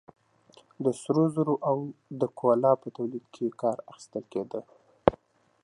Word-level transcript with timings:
د 0.83 0.85
سرو 1.01 1.25
زرو 1.35 1.55
او 1.69 1.77
د 2.19 2.21
کولا 2.39 2.71
په 2.81 2.87
تولید 2.97 3.25
کې 3.33 3.45
کار 3.61 3.77
اخیستل 3.91 4.23
کېده. 4.31 4.61